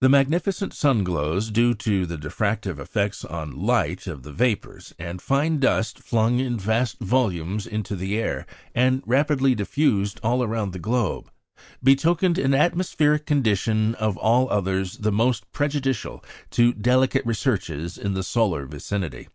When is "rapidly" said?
9.06-9.54